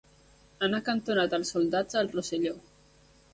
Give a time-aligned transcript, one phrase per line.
[0.67, 2.55] Han acantonat els soldats al Rosselló.